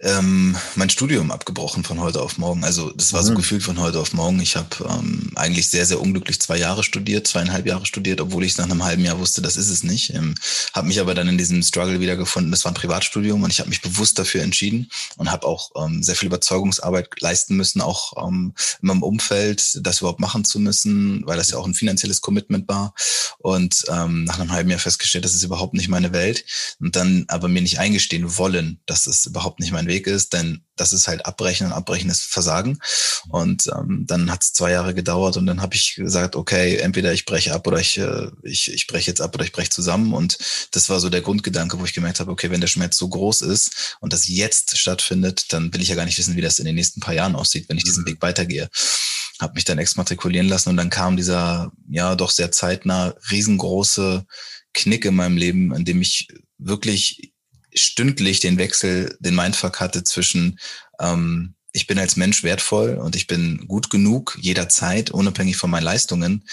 [0.00, 2.64] ähm, mein Studium abgebrochen von heute auf morgen.
[2.64, 3.26] Also das war mhm.
[3.26, 4.40] so gefühlt von heute auf morgen.
[4.40, 8.56] Ich habe ähm, eigentlich sehr, sehr unglücklich zwei Jahre studiert, zweieinhalb Jahre studiert, obwohl ich
[8.58, 10.14] nach einem halben Jahr wusste, das ist es nicht.
[10.14, 10.34] Ähm,
[10.74, 12.50] habe mich aber dann in diesem Struggle wiedergefunden.
[12.50, 16.02] Das war ein Privatstudium und ich habe mich bewusst dafür entschieden und habe auch ähm,
[16.02, 21.22] sehr viel Überzeugungsarbeit leisten müssen, auch ähm, in meinem Umfeld, das überhaupt machen zu müssen,
[21.26, 22.94] weil das ja auch ein finanzielles Commitment war.
[23.38, 26.44] Und ähm, nach einem halben Jahr festgestellt, das ist überhaupt nicht meine Welt.
[26.80, 30.62] Und dann aber mir nicht eingestehen wollen, dass es überhaupt nicht mein Weg ist, denn
[30.76, 32.78] das ist halt Abbrechen und Abbrechen ist Versagen.
[33.28, 37.12] Und ähm, dann hat es zwei Jahre gedauert und dann habe ich gesagt, okay, entweder
[37.12, 40.12] ich breche ab oder ich, äh, ich, ich breche jetzt ab oder ich breche zusammen.
[40.12, 40.38] Und
[40.72, 43.42] das war so der Grundgedanke, wo ich gemerkt habe, okay, wenn der Schmerz so groß
[43.42, 46.66] ist und das jetzt stattfindet, dann will ich ja gar nicht wissen, wie das in
[46.66, 48.08] den nächsten paar Jahren aussieht, wenn ich diesen mhm.
[48.08, 48.68] Weg weitergehe.
[49.40, 54.26] Habe mich dann exmatrikulieren lassen und dann kam dieser, ja, doch sehr zeitnah riesengroße
[54.72, 57.32] Knick in meinem Leben, in dem ich wirklich
[57.76, 60.58] stündlich den Wechsel, den Mindfuck hatte zwischen
[61.00, 65.84] ähm, ich bin als Mensch wertvoll und ich bin gut genug jederzeit, unabhängig von meinen
[65.84, 66.48] Leistungen,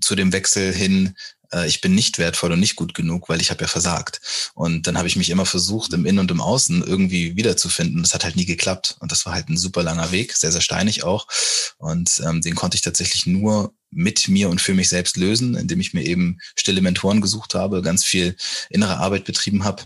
[0.00, 1.16] zu dem Wechsel hin,
[1.52, 4.20] äh, ich bin nicht wertvoll und nicht gut genug, weil ich habe ja versagt.
[4.54, 8.02] Und dann habe ich mich immer versucht, im Innen und im Außen irgendwie wiederzufinden.
[8.02, 8.96] Das hat halt nie geklappt.
[9.00, 11.26] Und das war halt ein super langer Weg, sehr, sehr steinig auch.
[11.78, 15.80] Und ähm, den konnte ich tatsächlich nur mit mir und für mich selbst lösen, indem
[15.80, 18.36] ich mir eben stille Mentoren gesucht habe, ganz viel
[18.70, 19.84] innere Arbeit betrieben habe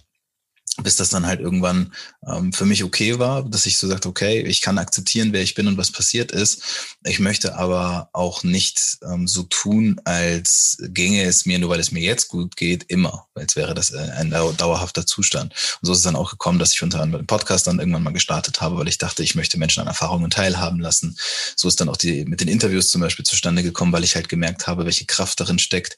[0.83, 1.93] bis das dann halt irgendwann
[2.27, 5.55] ähm, für mich okay war, dass ich so sagte, okay, ich kann akzeptieren, wer ich
[5.55, 6.62] bin und was passiert ist.
[7.05, 11.91] Ich möchte aber auch nicht ähm, so tun, als ginge es mir, nur weil es
[11.91, 15.53] mir jetzt gut geht, immer, als wäre das äh, ein dauerhafter Zustand.
[15.81, 18.05] Und so ist es dann auch gekommen, dass ich unter anderem den Podcast dann irgendwann
[18.05, 21.17] mal gestartet habe, weil ich dachte, ich möchte Menschen an Erfahrungen teilhaben lassen.
[21.57, 24.29] So ist dann auch die mit den Interviews zum Beispiel zustande gekommen, weil ich halt
[24.29, 25.97] gemerkt habe, welche Kraft darin steckt,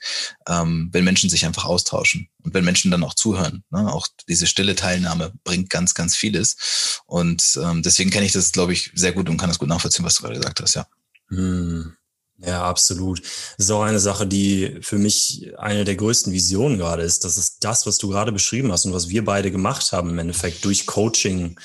[0.48, 3.64] ähm, wenn Menschen sich einfach austauschen und wenn Menschen dann auch zuhören.
[3.70, 3.92] Ne?
[3.92, 7.00] Auch diese stille Teilnahme bringt ganz, ganz vieles.
[7.06, 10.04] Und ähm, deswegen kenne ich das, glaube ich, sehr gut und kann das gut nachvollziehen,
[10.04, 10.86] was du gerade gesagt hast, ja.
[11.28, 11.96] Hm.
[12.44, 13.20] Ja, absolut.
[13.20, 17.24] Das ist auch eine Sache, die für mich eine der größten Visionen gerade ist.
[17.24, 20.18] Das ist das, was du gerade beschrieben hast und was wir beide gemacht haben im
[20.18, 21.60] Endeffekt durch Coaching,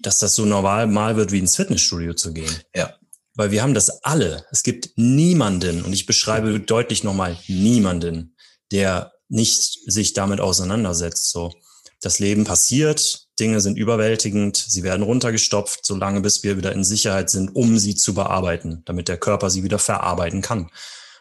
[0.00, 2.54] dass das so normal mal wird, wie ins Fitnessstudio zu gehen.
[2.74, 2.94] Ja.
[3.34, 4.44] Weil wir haben das alle.
[4.50, 8.36] Es gibt niemanden, und ich beschreibe deutlich nochmal niemanden,
[8.70, 11.30] der nicht sich damit auseinandersetzt.
[11.30, 11.52] So,
[12.00, 17.30] das Leben passiert, Dinge sind überwältigend, sie werden runtergestopft, solange bis wir wieder in Sicherheit
[17.30, 20.70] sind, um sie zu bearbeiten, damit der Körper sie wieder verarbeiten kann.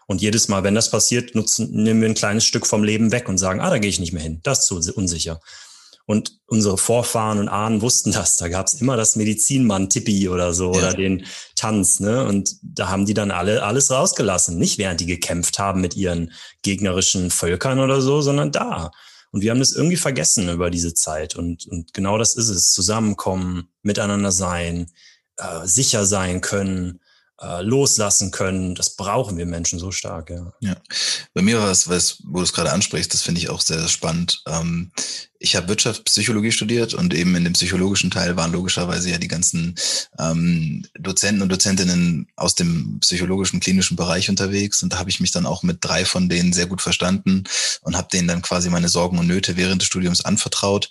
[0.06, 3.30] Und jedes Mal, wenn das passiert, nutzen, nehmen wir ein kleines Stück vom Leben weg
[3.30, 5.42] und sagen, ah, da gehe ich nicht mehr hin, das ist zu unsicher.
[6.06, 8.36] Und unsere Vorfahren und Ahnen wussten das.
[8.38, 10.80] Da gab's immer das Medizinmann Tippi oder so ja.
[10.80, 12.00] oder den Tanz.
[12.02, 12.26] Ne?
[12.26, 14.58] Und da haben die dann alle alles rausgelassen.
[14.58, 18.92] Nicht während die gekämpft haben mit ihren gegnerischen Völkern oder so, sondern da.
[19.32, 21.36] Und wir haben das irgendwie vergessen über diese Zeit.
[21.36, 22.72] Und, und genau das ist es.
[22.72, 24.92] Zusammenkommen, miteinander sein,
[25.38, 27.00] äh, sicher sein können,
[27.42, 28.76] äh, loslassen können.
[28.76, 30.54] Das brauchen wir Menschen so stark, ja.
[30.60, 30.76] Ja.
[31.34, 33.90] Bei mir war es, wo du es gerade ansprichst, das finde ich auch sehr, sehr
[33.90, 34.44] spannend.
[34.48, 34.92] Ähm,
[35.44, 39.76] ich habe Wirtschaftspsychologie studiert und eben in dem psychologischen Teil waren logischerweise ja die ganzen
[40.18, 44.82] ähm, Dozenten und Dozentinnen aus dem psychologischen klinischen Bereich unterwegs.
[44.82, 47.44] Und da habe ich mich dann auch mit drei von denen sehr gut verstanden
[47.82, 50.90] und habe denen dann quasi meine Sorgen und Nöte während des Studiums anvertraut.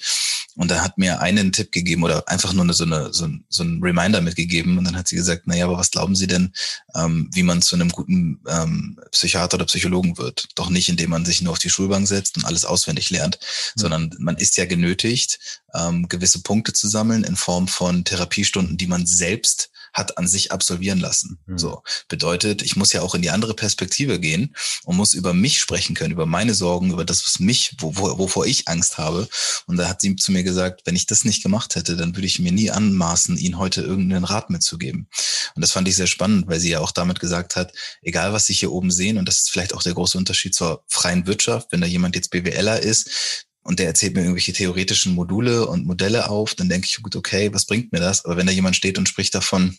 [0.55, 3.62] Und da hat mir einen Tipp gegeben oder einfach nur so, eine, so, ein, so
[3.62, 4.77] ein Reminder mitgegeben.
[4.77, 6.53] Und dann hat sie gesagt, naja, aber was glauben Sie denn,
[6.95, 10.49] ähm, wie man zu einem guten ähm, Psychiater oder Psychologen wird?
[10.57, 13.38] Doch nicht, indem man sich nur auf die Schulbank setzt und alles auswendig lernt,
[13.77, 13.81] mhm.
[13.81, 18.87] sondern man ist ja genötigt, ähm, gewisse Punkte zu sammeln in Form von Therapiestunden, die
[18.87, 21.38] man selbst hat an sich absolvieren lassen.
[21.46, 21.59] Mhm.
[21.59, 25.61] So bedeutet, ich muss ja auch in die andere Perspektive gehen und muss über mich
[25.61, 29.28] sprechen können, über meine Sorgen, über das, was mich, wo, wo, wovor ich Angst habe.
[29.66, 32.26] Und da hat sie zu mir gesagt, wenn ich das nicht gemacht hätte, dann würde
[32.26, 35.09] ich mir nie anmaßen, ihnen heute irgendeinen Rat mitzugeben.
[35.55, 38.46] Und das fand ich sehr spannend, weil sie ja auch damit gesagt hat, egal was
[38.46, 41.68] Sie hier oben sehen, und das ist vielleicht auch der große Unterschied zur freien Wirtschaft,
[41.70, 46.29] wenn da jemand jetzt BWLer ist, und der erzählt mir irgendwelche theoretischen Module und Modelle
[46.29, 48.25] auf, dann denke ich, gut, okay, was bringt mir das?
[48.25, 49.79] Aber wenn da jemand steht und spricht davon,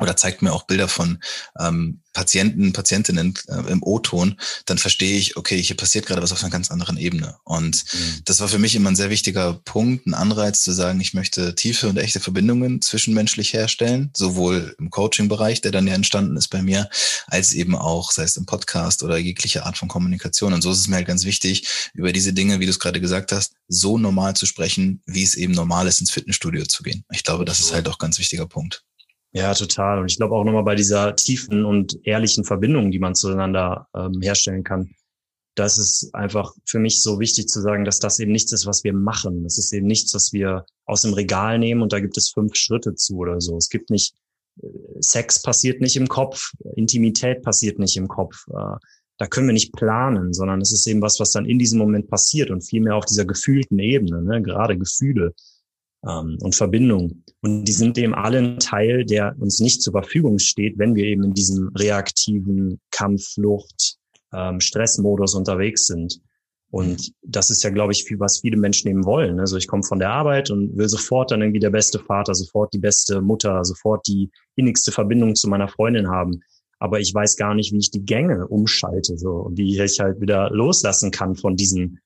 [0.00, 1.18] oder zeigt mir auch Bilder von
[1.58, 6.42] ähm, Patienten, Patientinnen äh, im O-Ton, dann verstehe ich, okay, hier passiert gerade was auf
[6.42, 7.36] einer ganz anderen Ebene.
[7.44, 8.22] Und mhm.
[8.24, 11.54] das war für mich immer ein sehr wichtiger Punkt, ein Anreiz zu sagen, ich möchte
[11.54, 16.60] tiefe und echte Verbindungen zwischenmenschlich herstellen, sowohl im Coaching-Bereich, der dann ja entstanden ist bei
[16.60, 16.88] mir,
[17.28, 20.52] als eben auch, sei es im Podcast oder jegliche Art von Kommunikation.
[20.52, 23.00] Und so ist es mir halt ganz wichtig, über diese Dinge, wie du es gerade
[23.00, 27.04] gesagt hast, so normal zu sprechen, wie es eben normal ist, ins Fitnessstudio zu gehen.
[27.12, 28.82] Ich glaube, das ist halt auch ganz wichtiger Punkt.
[29.32, 30.00] Ja, total.
[30.00, 34.20] Und ich glaube auch nochmal bei dieser tiefen und ehrlichen Verbindung, die man zueinander ähm,
[34.22, 34.94] herstellen kann,
[35.58, 38.84] das ist einfach für mich so wichtig zu sagen, dass das eben nichts ist, was
[38.84, 39.42] wir machen.
[39.42, 42.54] Das ist eben nichts, was wir aus dem Regal nehmen und da gibt es fünf
[42.54, 43.56] Schritte zu oder so.
[43.56, 44.14] Es gibt nicht,
[44.62, 44.66] äh,
[45.00, 48.46] Sex passiert nicht im Kopf, Intimität passiert nicht im Kopf.
[48.48, 48.76] Äh,
[49.18, 52.08] da können wir nicht planen, sondern es ist eben was, was dann in diesem Moment
[52.08, 54.40] passiert und vielmehr auf dieser gefühlten Ebene, ne?
[54.40, 55.34] gerade Gefühle
[56.06, 57.24] ähm, und Verbindung.
[57.42, 61.04] Und die sind eben alle ein Teil, der uns nicht zur Verfügung steht, wenn wir
[61.04, 63.96] eben in diesem reaktiven Kampfflucht,
[64.32, 66.20] ähm, Stressmodus unterwegs sind.
[66.70, 69.40] Und das ist ja, glaube ich, viel, was viele Menschen eben wollen.
[69.40, 72.74] Also ich komme von der Arbeit und will sofort dann irgendwie der beste Vater, sofort
[72.74, 76.40] die beste Mutter, sofort die innigste Verbindung zu meiner Freundin haben.
[76.78, 80.50] Aber ich weiß gar nicht, wie ich die Gänge umschalte, so, wie ich halt wieder
[80.50, 82.00] loslassen kann von diesen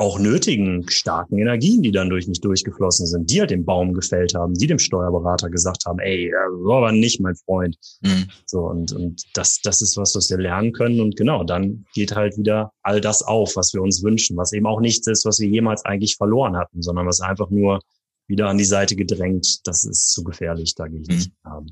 [0.00, 4.34] auch nötigen starken Energien, die dann durch mich durchgeflossen sind, die halt den Baum gefällt
[4.34, 6.32] haben, die dem Steuerberater gesagt haben, ey,
[6.64, 7.76] so aber nicht, mein Freund.
[8.00, 8.30] Mhm.
[8.46, 11.00] So, und, und das, das ist was, was wir lernen können.
[11.02, 14.66] Und genau, dann geht halt wieder all das auf, was wir uns wünschen, was eben
[14.66, 17.80] auch nichts ist, was wir jemals eigentlich verloren hatten, sondern was einfach nur
[18.26, 21.14] wieder an die Seite gedrängt, das ist zu gefährlich, da gehe ich mhm.
[21.14, 21.66] nicht haben.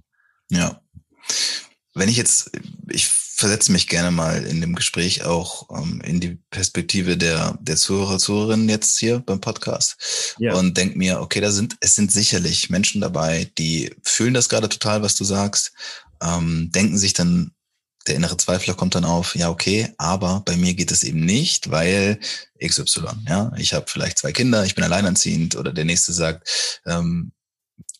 [0.50, 0.82] Ja.
[1.94, 2.50] Wenn ich jetzt,
[2.90, 3.06] ich
[3.38, 8.18] versetze mich gerne mal in dem Gespräch auch ähm, in die Perspektive der, der Zuhörer,
[8.18, 10.54] Zuhörerinnen jetzt hier beim Podcast ja.
[10.54, 14.68] und denke mir, okay, da sind, es sind sicherlich Menschen dabei, die fühlen das gerade
[14.68, 15.72] total, was du sagst,
[16.20, 17.52] ähm, denken sich dann,
[18.08, 21.70] der innere Zweifler kommt dann auf, ja, okay, aber bei mir geht es eben nicht,
[21.70, 22.18] weil
[22.60, 27.30] XY, ja, ich habe vielleicht zwei Kinder, ich bin alleinerziehend oder der nächste sagt, ähm,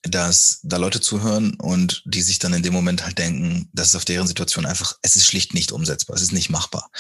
[0.03, 3.95] dass da Leute zuhören und die sich dann in dem Moment halt denken, das ist
[3.97, 6.91] auf deren Situation einfach, es ist schlicht nicht umsetzbar, es ist nicht machbar.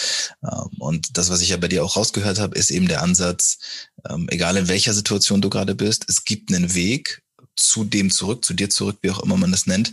[0.42, 3.58] Ähm, und das, was ich ja bei dir auch rausgehört habe, ist eben der Ansatz,
[4.08, 7.22] ähm, egal in welcher Situation du gerade bist, es gibt einen Weg
[7.56, 9.92] zu dem zurück, zu dir zurück, wie auch immer man das nennt.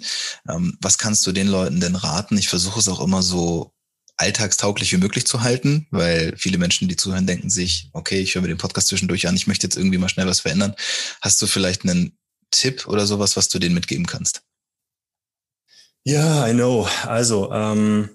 [0.50, 2.38] Ähm, was kannst du den Leuten denn raten?
[2.38, 3.71] Ich versuche es auch immer so
[4.17, 8.43] alltagstauglich wie möglich zu halten, weil viele Menschen, die zuhören, denken sich, okay, ich höre
[8.43, 10.76] mir den Podcast zwischendurch an, ich möchte jetzt irgendwie mal schnell was verändern.
[11.21, 12.17] Hast du vielleicht einen
[12.56, 14.41] Tipp oder sowas, was du denen mitgeben kannst?
[16.04, 16.88] Ja, I know.
[17.04, 18.10] Also, ähm,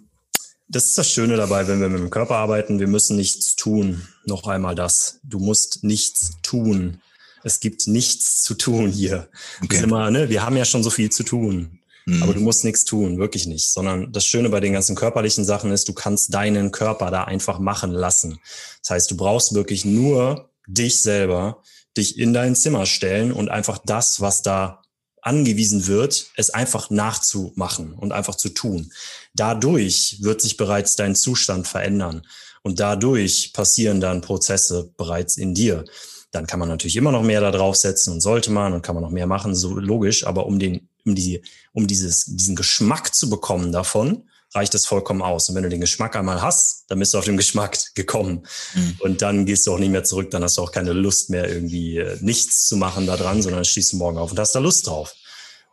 [0.68, 2.79] das ist das Schöne dabei, wenn wir mit dem Körper arbeiten.
[2.79, 4.07] Wir müssen nichts tun.
[4.24, 5.18] Noch einmal das.
[5.24, 7.00] Du musst nichts tun.
[7.42, 9.29] Es gibt nichts zu tun hier.
[9.64, 9.83] Okay.
[9.83, 10.29] Immer, ne?
[10.29, 11.81] Wir haben ja schon so viel zu tun.
[12.07, 12.22] Mhm.
[12.22, 13.72] Aber du musst nichts tun, wirklich nicht.
[13.72, 17.59] Sondern das Schöne bei den ganzen körperlichen Sachen ist, du kannst deinen Körper da einfach
[17.59, 18.38] machen lassen.
[18.83, 21.62] Das heißt, du brauchst wirklich nur dich selber
[21.96, 24.83] dich in dein Zimmer stellen und einfach das, was da
[25.22, 28.92] angewiesen wird, es einfach nachzumachen und einfach zu tun.
[29.35, 32.22] Dadurch wird sich bereits dein Zustand verändern
[32.62, 35.85] und dadurch passieren dann Prozesse bereits in dir.
[36.31, 39.03] Dann kann man natürlich immer noch mehr da draufsetzen und sollte man und kann man
[39.03, 43.29] noch mehr machen, so logisch, aber um den, um die, um dieses, diesen Geschmack zu
[43.29, 45.48] bekommen davon, reicht das vollkommen aus.
[45.48, 48.46] Und wenn du den Geschmack einmal hast, dann bist du auf den Geschmack gekommen.
[48.74, 48.96] Mhm.
[49.00, 51.48] Und dann gehst du auch nicht mehr zurück, dann hast du auch keine Lust mehr,
[51.48, 54.58] irgendwie äh, nichts zu machen da dran, sondern stehst du morgen auf und hast da
[54.58, 55.14] Lust drauf.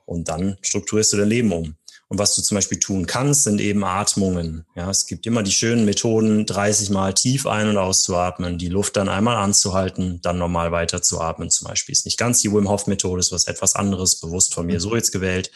[0.05, 1.75] Und dann strukturierst du dein Leben um.
[2.09, 4.65] Und was du zum Beispiel tun kannst, sind eben Atmungen.
[4.75, 8.95] Ja, es gibt immer die schönen Methoden, 30 Mal tief ein- und auszuatmen, die Luft
[8.95, 11.91] dann einmal anzuhalten, dann normal weiter zu atmen zum Beispiel.
[11.91, 14.95] Ist nicht ganz die Wim Hof Methode, ist was etwas anderes, bewusst von mir so
[14.95, 15.51] jetzt gewählt.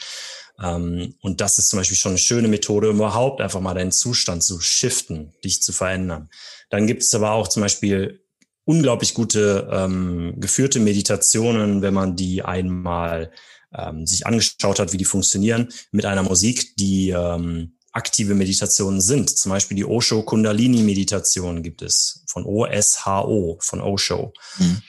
[0.62, 3.92] Ähm, und das ist zum Beispiel schon eine schöne Methode, um überhaupt einfach mal deinen
[3.92, 6.30] Zustand zu shiften, dich zu verändern.
[6.70, 8.24] Dann gibt es aber auch zum Beispiel
[8.64, 13.32] unglaublich gute ähm, geführte Meditationen, wenn man die einmal
[13.76, 19.38] ähm, sich angeschaut hat, wie die funktionieren, mit einer Musik, die ähm, aktive Meditationen sind.
[19.38, 24.34] Zum Beispiel die Osho Kundalini Meditation gibt es von OSHO, von Osho.
[24.60, 24.82] Mhm.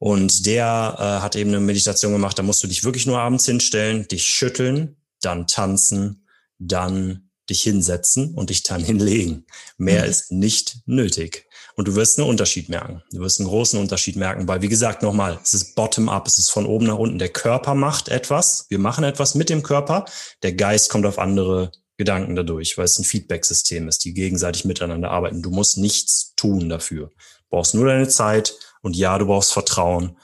[0.00, 3.46] Und der äh, hat eben eine Meditation gemacht, da musst du dich wirklich nur abends
[3.46, 6.26] hinstellen, dich schütteln, dann tanzen,
[6.58, 9.46] dann dich hinsetzen und dich dann hinlegen.
[9.76, 10.10] Mehr mhm.
[10.10, 11.46] ist nicht nötig.
[11.76, 13.02] Und du wirst einen Unterschied merken.
[13.12, 16.50] Du wirst einen großen Unterschied merken, weil, wie gesagt, nochmal, es ist bottom-up, es ist
[16.50, 17.20] von oben nach unten.
[17.20, 20.04] Der Körper macht etwas, wir machen etwas mit dem Körper,
[20.42, 25.10] der Geist kommt auf andere Gedanken dadurch, weil es ein Feedback-System ist, die gegenseitig miteinander
[25.10, 25.42] arbeiten.
[25.42, 27.08] Du musst nichts tun dafür.
[27.08, 30.16] Du brauchst nur deine Zeit und ja, du brauchst Vertrauen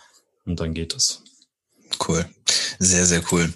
[0.46, 1.22] und dann geht es.
[2.06, 2.24] Cool.
[2.78, 3.52] Sehr, sehr cool.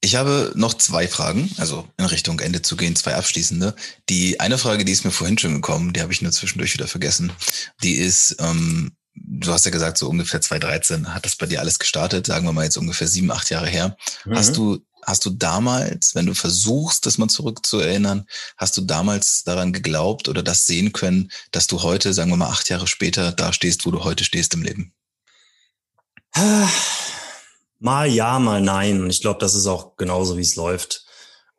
[0.00, 3.74] Ich habe noch zwei Fragen, also in Richtung Ende zu gehen, zwei abschließende.
[4.08, 6.86] Die eine Frage, die ist mir vorhin schon gekommen, die habe ich nur zwischendurch wieder
[6.86, 7.32] vergessen.
[7.82, 11.80] Die ist, ähm, du hast ja gesagt, so ungefähr 2013 hat das bei dir alles
[11.80, 13.96] gestartet, sagen wir mal jetzt ungefähr sieben, acht Jahre her.
[14.24, 14.36] Mhm.
[14.36, 19.72] Hast du, hast du damals, wenn du versuchst, das mal zurückzuerinnern, hast du damals daran
[19.72, 23.52] geglaubt oder das sehen können, dass du heute, sagen wir mal acht Jahre später, da
[23.52, 24.92] stehst, wo du heute stehst im Leben?
[27.80, 29.02] Mal ja, mal nein.
[29.02, 31.06] Und ich glaube, das ist auch genauso, wie es läuft.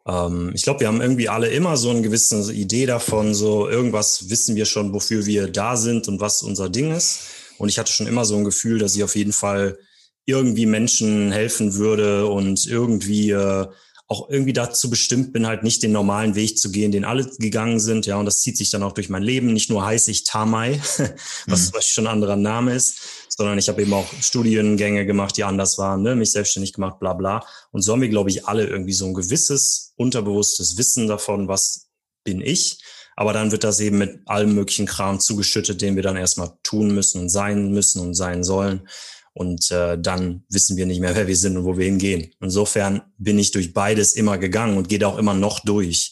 [0.05, 4.29] Ähm, ich glaube, wir haben irgendwie alle immer so eine gewisse Idee davon, so irgendwas
[4.29, 7.21] wissen wir schon, wofür wir da sind und was unser Ding ist.
[7.57, 9.77] Und ich hatte schon immer so ein Gefühl, dass ich auf jeden Fall
[10.25, 13.67] irgendwie Menschen helfen würde und irgendwie äh,
[14.07, 17.79] auch irgendwie dazu bestimmt bin, halt nicht den normalen Weg zu gehen, den alle gegangen
[17.79, 18.07] sind.
[18.07, 19.53] Ja, und das zieht sich dann auch durch mein Leben.
[19.53, 20.79] Nicht nur heiße ich Tamai,
[21.45, 21.63] was mhm.
[21.65, 22.99] zum Beispiel schon ein anderer Name ist,
[23.39, 26.13] sondern ich habe eben auch Studiengänge gemacht, die anders waren, ne?
[26.13, 27.41] mich selbstständig gemacht, bla bla.
[27.71, 31.87] Und so haben wir, glaube ich, alle irgendwie so ein gewisses unterbewusstes Wissen davon, was
[32.25, 32.83] bin ich.
[33.15, 36.93] Aber dann wird das eben mit allem möglichen Kram zugeschüttet, den wir dann erstmal tun
[36.93, 38.89] müssen und sein müssen und sein sollen.
[39.31, 42.33] Und äh, dann wissen wir nicht mehr, wer wir sind und wo wir hingehen.
[42.41, 46.11] Insofern bin ich durch beides immer gegangen und gehe auch immer noch durch.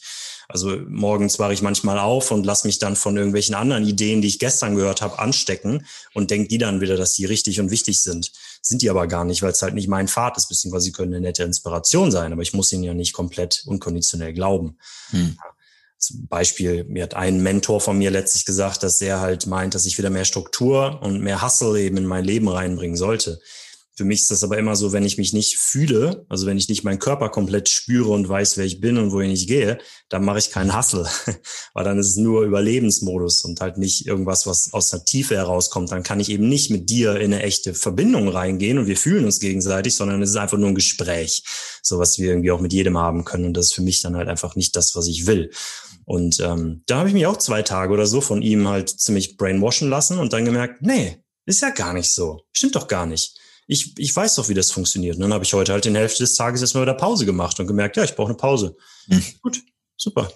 [0.49, 4.29] Also morgens wache ich manchmal auf und lasse mich dann von irgendwelchen anderen Ideen, die
[4.29, 8.01] ich gestern gehört habe, anstecken und denke die dann wieder, dass die richtig und wichtig
[8.01, 8.31] sind.
[8.61, 11.13] Sind die aber gar nicht, weil es halt nicht mein Pfad ist, beziehungsweise sie können
[11.13, 14.77] eine nette Inspiration sein, aber ich muss ihnen ja nicht komplett unkonditionell glauben.
[15.09, 15.37] Hm.
[15.97, 19.85] Zum Beispiel, mir hat ein Mentor von mir letztlich gesagt, dass er halt meint, dass
[19.85, 23.41] ich wieder mehr Struktur und mehr Hustle eben in mein Leben reinbringen sollte.
[23.97, 26.69] Für mich ist das aber immer so, wenn ich mich nicht fühle, also wenn ich
[26.69, 30.23] nicht meinen Körper komplett spüre und weiß, wer ich bin und wohin ich gehe, dann
[30.23, 31.09] mache ich keinen Hustle,
[31.73, 35.91] weil dann ist es nur Überlebensmodus und halt nicht irgendwas, was aus der Tiefe herauskommt.
[35.91, 39.25] Dann kann ich eben nicht mit dir in eine echte Verbindung reingehen und wir fühlen
[39.25, 41.41] uns gegenseitig, sondern es ist einfach nur ein Gespräch,
[41.81, 44.15] so was wir irgendwie auch mit jedem haben können und das ist für mich dann
[44.15, 45.49] halt einfach nicht das, was ich will.
[46.05, 49.37] Und ähm, da habe ich mich auch zwei Tage oder so von ihm halt ziemlich
[49.37, 53.39] brainwashen lassen und dann gemerkt, nee, ist ja gar nicht so, stimmt doch gar nicht
[53.67, 55.15] ich, ich weiß doch, wie das funktioniert.
[55.15, 57.67] Und dann habe ich heute halt der Hälfte des Tages erstmal wieder Pause gemacht und
[57.67, 58.75] gemerkt, ja, ich brauche eine Pause.
[59.07, 59.23] Hm.
[59.41, 59.61] Gut,
[59.97, 60.31] super.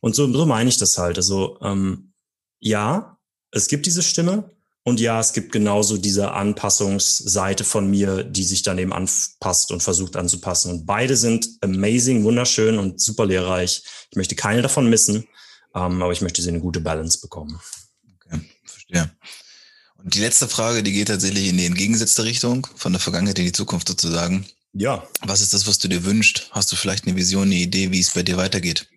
[0.00, 1.16] Und so, so meine ich das halt.
[1.16, 2.12] Also ähm,
[2.58, 3.18] ja,
[3.52, 4.50] es gibt diese Stimme
[4.84, 9.80] und ja, es gibt genauso diese Anpassungsseite von mir, die sich dann eben anpasst und
[9.80, 10.72] versucht anzupassen.
[10.72, 13.84] Und beide sind amazing, wunderschön und super lehrreich.
[14.10, 15.28] Ich möchte keine davon missen,
[15.74, 17.60] ähm, aber ich möchte sie eine gute Balance bekommen.
[18.16, 19.10] Okay, verstehe.
[20.04, 23.44] Und die letzte Frage, die geht tatsächlich in die entgegengesetzte Richtung, von der Vergangenheit in
[23.44, 24.46] die Zukunft sozusagen.
[24.72, 25.06] Ja.
[25.20, 26.48] Was ist das, was du dir wünschst?
[26.50, 28.88] Hast du vielleicht eine Vision, eine Idee, wie es bei dir weitergeht?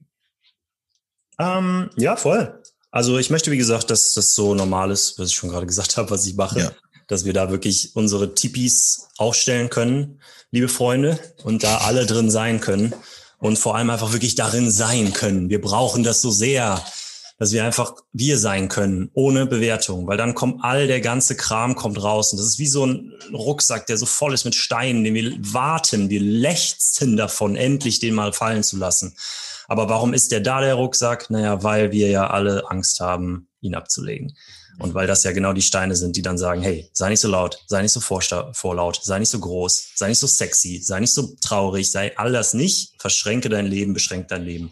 [1.37, 2.61] Ähm, ja, voll.
[2.91, 5.97] Also ich möchte, wie gesagt, dass das so normal ist, was ich schon gerade gesagt
[5.97, 6.71] habe, was ich mache, ja.
[7.07, 12.61] dass wir da wirklich unsere Tipis aufstellen können, liebe Freunde, und da alle drin sein
[12.61, 12.93] können
[13.37, 15.49] und vor allem einfach wirklich darin sein können.
[15.49, 16.81] Wir brauchen das so sehr
[17.37, 21.75] dass wir einfach wir sein können, ohne Bewertung, weil dann kommt all der ganze Kram
[21.75, 25.03] kommt raus und das ist wie so ein Rucksack, der so voll ist mit Steinen,
[25.03, 29.15] den wir warten, wir lechzen davon, endlich den mal fallen zu lassen.
[29.67, 31.29] Aber warum ist der da, der Rucksack?
[31.29, 34.35] Naja, weil wir ja alle Angst haben, ihn abzulegen.
[34.77, 37.29] Und weil das ja genau die Steine sind, die dann sagen, hey, sei nicht so
[37.29, 41.13] laut, sei nicht so vorlaut, sei nicht so groß, sei nicht so sexy, sei nicht
[41.13, 44.71] so traurig, sei all das nicht, verschränke dein Leben, beschränke dein Leben.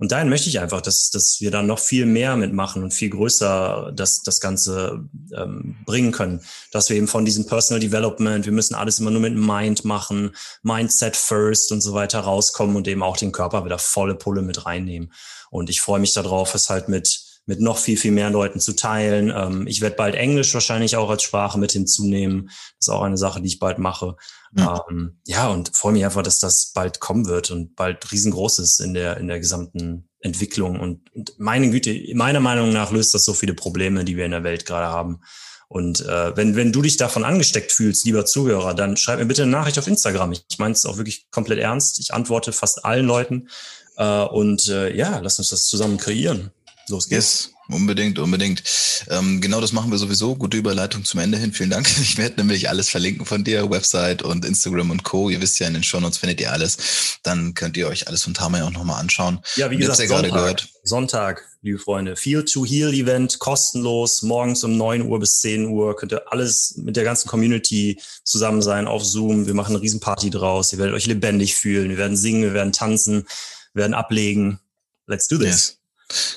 [0.00, 3.10] Und dahin möchte ich einfach, dass, dass wir da noch viel mehr mitmachen und viel
[3.10, 6.40] größer das, das Ganze ähm, bringen können.
[6.70, 10.36] Dass wir eben von diesem Personal Development, wir müssen alles immer nur mit Mind machen,
[10.62, 14.66] Mindset first und so weiter rauskommen und eben auch den Körper wieder volle Pulle mit
[14.66, 15.12] reinnehmen.
[15.50, 18.76] Und ich freue mich darauf, es halt mit mit noch viel, viel mehr Leuten zu
[18.76, 19.32] teilen.
[19.34, 22.50] Ähm, ich werde bald Englisch wahrscheinlich auch als Sprache mit hinzunehmen.
[22.78, 24.16] Das ist auch eine Sache, die ich bald mache.
[24.54, 28.58] Ja, ähm, ja und freue mich einfach, dass das bald kommen wird und bald riesengroß
[28.58, 30.78] ist in der, in der gesamten Entwicklung.
[30.78, 34.32] Und, und meine Güte, meiner Meinung nach löst das so viele Probleme, die wir in
[34.32, 35.20] der Welt gerade haben.
[35.68, 39.42] Und äh, wenn, wenn du dich davon angesteckt fühlst, lieber Zuhörer, dann schreib mir bitte
[39.42, 40.32] eine Nachricht auf Instagram.
[40.32, 41.98] Ich meine es auch wirklich komplett ernst.
[41.98, 43.48] Ich antworte fast allen Leuten.
[43.96, 46.50] Äh, und äh, ja, lass uns das zusammen kreieren.
[46.88, 47.44] Los geht's.
[47.46, 47.58] Yes.
[47.70, 48.62] Unbedingt, unbedingt.
[49.10, 50.34] Ähm, genau das machen wir sowieso.
[50.34, 51.52] Gute Überleitung zum Ende hin.
[51.52, 51.86] Vielen Dank.
[52.00, 55.28] Ich werde nämlich alles verlinken von dir, Website und Instagram und Co.
[55.28, 57.18] Ihr wisst ja, in den Shownotes findet ihr alles.
[57.22, 59.40] Dann könnt ihr euch alles von Tamay auch nochmal anschauen.
[59.56, 60.66] Ja, wie gesagt, ja Sonntag.
[60.82, 62.16] Sonntag, liebe Freunde.
[62.16, 65.94] Feel to Heal Event, kostenlos, morgens um neun Uhr bis zehn Uhr.
[65.94, 69.46] Könnt ihr alles mit der ganzen Community zusammen sein auf Zoom.
[69.46, 70.72] Wir machen eine Riesenparty draus.
[70.72, 71.90] Ihr werdet euch lebendig fühlen.
[71.90, 73.26] Wir werden singen, wir werden tanzen,
[73.74, 74.58] wir werden ablegen.
[75.06, 75.46] Let's do this.
[75.46, 75.77] Yes.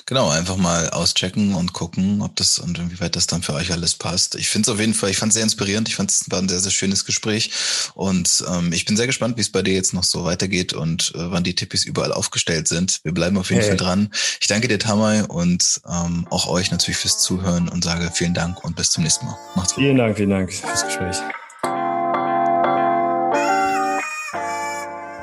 [0.06, 3.94] Genau, einfach mal auschecken und gucken, ob das und inwieweit das dann für euch alles
[3.94, 4.34] passt.
[4.34, 5.88] Ich finde es auf jeden Fall, ich fand es sehr inspirierend.
[5.88, 7.50] Ich fand es war ein sehr, sehr schönes Gespräch.
[7.94, 11.12] Und ähm, ich bin sehr gespannt, wie es bei dir jetzt noch so weitergeht und
[11.14, 13.00] äh, wann die Tippis überall aufgestellt sind.
[13.02, 13.70] Wir bleiben auf jeden hey.
[13.70, 14.10] Fall dran.
[14.40, 18.64] Ich danke dir, Tamay, und ähm, auch euch natürlich fürs Zuhören und sage vielen Dank
[18.64, 19.36] und bis zum nächsten Mal.
[19.54, 19.84] Macht's gut.
[19.84, 21.16] Vielen Dank, vielen Dank fürs Gespräch.